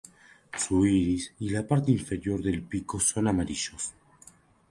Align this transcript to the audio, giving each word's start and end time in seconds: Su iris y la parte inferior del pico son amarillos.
Su 0.57 0.83
iris 0.87 1.31
y 1.41 1.51
la 1.51 1.67
parte 1.67 1.91
inferior 1.91 2.41
del 2.41 2.63
pico 2.63 2.99
son 2.99 3.27
amarillos. 3.27 3.93